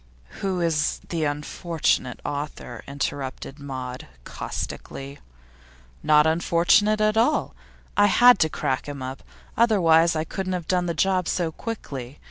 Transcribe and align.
'Who 0.41 0.59
is 0.61 0.99
the 1.09 1.25
unfortunate 1.25 2.19
author?' 2.25 2.83
interrupted 2.87 3.59
Maud, 3.59 4.07
caustically. 4.25 5.19
'Not 6.01 6.25
unfortunate 6.25 6.99
at 6.99 7.17
all. 7.17 7.53
I 7.95 8.07
had 8.07 8.39
to 8.39 8.49
crack 8.49 8.87
him 8.89 9.03
up; 9.03 9.21
otherwise 9.55 10.15
I 10.15 10.23
couldn't 10.23 10.53
have 10.53 10.67
done 10.67 10.87
the 10.87 10.95
job 10.95 11.27
so 11.27 11.51
quickly. 11.51 12.17